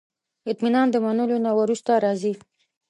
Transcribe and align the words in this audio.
اطمینان 0.49 0.87
د 0.91 0.95
منلو 1.05 1.37
نه 1.45 1.51
وروسته 1.59 1.91
راځي. 2.05 2.33